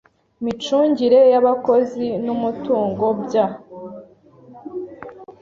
micungire 0.43 1.19
y 1.33 1.35
abakozi 1.41 2.05
n 2.25 2.27
umutungo 2.35 3.05
bya 3.23 3.45